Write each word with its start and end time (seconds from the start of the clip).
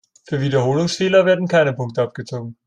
Für 0.23 0.41
Wiederholungsfehler 0.41 1.27
werden 1.27 1.47
keine 1.47 1.73
Punkte 1.73 2.01
abgezogen. 2.01 2.55